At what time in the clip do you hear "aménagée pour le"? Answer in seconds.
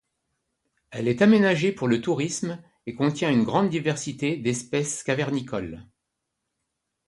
1.21-2.01